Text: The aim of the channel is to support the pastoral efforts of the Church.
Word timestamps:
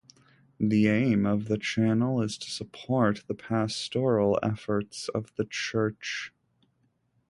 The 0.59 0.87
aim 0.87 1.27
of 1.27 1.45
the 1.47 1.59
channel 1.59 2.23
is 2.23 2.35
to 2.39 2.49
support 2.49 3.23
the 3.27 3.35
pastoral 3.35 4.39
efforts 4.41 5.09
of 5.09 5.31
the 5.35 5.45
Church. 5.45 6.33